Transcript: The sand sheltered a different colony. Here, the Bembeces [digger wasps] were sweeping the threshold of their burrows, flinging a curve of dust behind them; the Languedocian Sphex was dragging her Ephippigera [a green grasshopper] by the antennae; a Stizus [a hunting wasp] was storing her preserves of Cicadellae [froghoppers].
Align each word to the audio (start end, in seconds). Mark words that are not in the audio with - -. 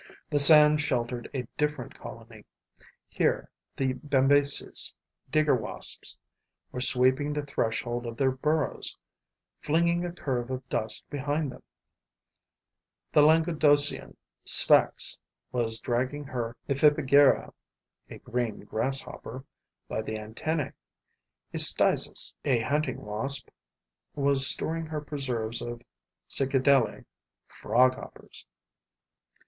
The 0.31 0.39
sand 0.39 0.81
sheltered 0.81 1.29
a 1.31 1.45
different 1.59 1.93
colony. 1.93 2.45
Here, 3.07 3.51
the 3.77 3.93
Bembeces 3.93 4.95
[digger 5.29 5.53
wasps] 5.53 6.17
were 6.71 6.81
sweeping 6.81 7.33
the 7.33 7.45
threshold 7.45 8.07
of 8.07 8.17
their 8.17 8.31
burrows, 8.31 8.97
flinging 9.61 10.03
a 10.03 10.11
curve 10.11 10.49
of 10.49 10.67
dust 10.69 11.07
behind 11.11 11.51
them; 11.51 11.61
the 13.13 13.21
Languedocian 13.21 14.15
Sphex 14.43 15.19
was 15.51 15.79
dragging 15.79 16.23
her 16.23 16.57
Ephippigera 16.67 17.53
[a 18.09 18.17
green 18.17 18.61
grasshopper] 18.61 19.45
by 19.87 20.01
the 20.01 20.17
antennae; 20.17 20.71
a 21.53 21.57
Stizus 21.59 22.33
[a 22.43 22.61
hunting 22.61 23.01
wasp] 23.05 23.49
was 24.15 24.47
storing 24.47 24.87
her 24.87 25.01
preserves 25.01 25.61
of 25.61 25.83
Cicadellae 26.27 27.05
[froghoppers]. 27.47 28.45